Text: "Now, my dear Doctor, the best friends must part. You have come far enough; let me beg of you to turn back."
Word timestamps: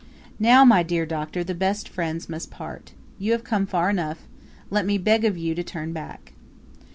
"Now, 0.39 0.65
my 0.65 0.81
dear 0.81 1.05
Doctor, 1.05 1.43
the 1.43 1.53
best 1.53 1.87
friends 1.87 2.27
must 2.27 2.49
part. 2.49 2.93
You 3.19 3.33
have 3.33 3.43
come 3.43 3.67
far 3.67 3.87
enough; 3.87 4.27
let 4.71 4.83
me 4.87 4.97
beg 4.97 5.23
of 5.25 5.37
you 5.37 5.53
to 5.53 5.61
turn 5.63 5.93
back." 5.93 6.33